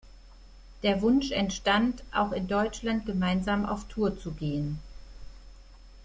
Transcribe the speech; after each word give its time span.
Der 0.81 1.03
Wunsch 1.03 1.29
entstand, 1.29 2.03
auch 2.11 2.31
in 2.31 2.47
Deutschland 2.47 3.05
gemeinsam 3.05 3.67
auf 3.67 3.87
Tour 3.87 4.17
zu 4.17 4.31
gehen. 4.31 4.79